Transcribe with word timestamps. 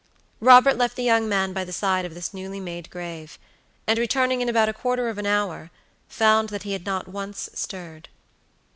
Robert 0.39 0.77
left 0.77 0.95
the 0.95 1.03
young 1.03 1.29
man 1.29 1.53
by 1.53 1.63
the 1.63 1.71
side 1.71 2.05
of 2.05 2.15
this 2.15 2.33
newly 2.33 2.59
made 2.59 2.89
grave, 2.89 3.37
and 3.85 3.99
returning 3.99 4.41
in 4.41 4.49
about 4.49 4.67
a 4.67 4.73
quarter 4.73 5.09
of 5.09 5.19
an 5.19 5.27
hour, 5.27 5.69
found 6.09 6.49
that 6.49 6.63
he 6.63 6.73
had 6.73 6.87
not 6.87 7.07
once 7.07 7.51
stirred. 7.53 8.09